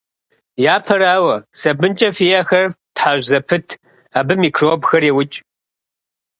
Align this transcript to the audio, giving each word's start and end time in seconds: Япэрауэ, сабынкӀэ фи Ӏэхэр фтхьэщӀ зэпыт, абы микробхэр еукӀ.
Япэрауэ, 0.75 1.35
сабынкӀэ 1.59 2.09
фи 2.17 2.25
Ӏэхэр 2.29 2.65
фтхьэщӀ 2.73 3.25
зэпыт, 3.29 3.67
абы 4.19 4.33
микробхэр 4.41 5.03
еукӀ. 5.11 5.37